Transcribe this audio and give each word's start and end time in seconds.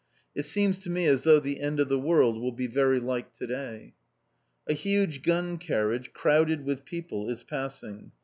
It 0.33 0.47
seems 0.47 0.79
to 0.79 0.89
me 0.89 1.05
as 1.05 1.25
though 1.25 1.39
the 1.39 1.59
End 1.59 1.79
of 1.79 1.87
the 1.87 1.99
World 1.99 2.41
will 2.41 2.51
be 2.51 2.65
very 2.65 2.99
like 2.99 3.35
to 3.35 3.45
day. 3.45 3.93
A 4.67 4.73
huge 4.73 5.21
gun 5.21 5.59
carriage, 5.59 6.11
crowded 6.11 6.65
with 6.65 6.85
people, 6.85 7.29
is 7.29 7.43
passing. 7.43 8.11